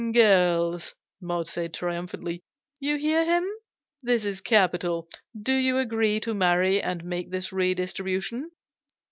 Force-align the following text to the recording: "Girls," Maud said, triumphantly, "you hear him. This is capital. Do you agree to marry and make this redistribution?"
"Girls," 0.13 0.95
Maud 1.21 1.47
said, 1.47 1.75
triumphantly, 1.75 2.41
"you 2.79 2.95
hear 2.97 3.23
him. 3.23 3.47
This 4.01 4.25
is 4.25 4.41
capital. 4.41 5.07
Do 5.39 5.53
you 5.53 5.77
agree 5.77 6.19
to 6.21 6.33
marry 6.33 6.81
and 6.81 7.03
make 7.05 7.29
this 7.29 7.53
redistribution?" 7.53 8.49